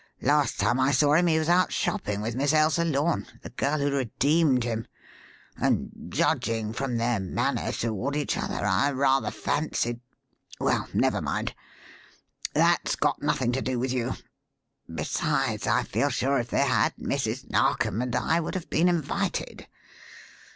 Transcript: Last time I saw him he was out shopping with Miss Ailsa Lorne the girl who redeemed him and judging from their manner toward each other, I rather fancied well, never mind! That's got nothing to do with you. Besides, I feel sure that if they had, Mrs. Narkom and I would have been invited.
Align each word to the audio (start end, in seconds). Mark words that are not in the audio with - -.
Last 0.23 0.59
time 0.59 0.79
I 0.79 0.89
saw 0.93 1.13
him 1.13 1.27
he 1.27 1.37
was 1.37 1.47
out 1.47 1.71
shopping 1.71 2.21
with 2.21 2.33
Miss 2.33 2.53
Ailsa 2.55 2.83
Lorne 2.83 3.27
the 3.43 3.51
girl 3.51 3.77
who 3.77 3.91
redeemed 3.91 4.63
him 4.63 4.87
and 5.57 5.91
judging 6.09 6.73
from 6.73 6.97
their 6.97 7.19
manner 7.19 7.71
toward 7.71 8.15
each 8.15 8.35
other, 8.35 8.65
I 8.65 8.89
rather 8.93 9.29
fancied 9.29 9.99
well, 10.59 10.89
never 10.91 11.21
mind! 11.21 11.53
That's 12.55 12.95
got 12.95 13.21
nothing 13.21 13.51
to 13.51 13.61
do 13.61 13.77
with 13.77 13.93
you. 13.93 14.15
Besides, 14.91 15.67
I 15.67 15.83
feel 15.83 16.09
sure 16.09 16.37
that 16.37 16.41
if 16.45 16.49
they 16.49 16.65
had, 16.65 16.95
Mrs. 16.95 17.51
Narkom 17.51 18.01
and 18.01 18.15
I 18.15 18.39
would 18.39 18.55
have 18.55 18.71
been 18.71 18.89
invited. 18.89 19.67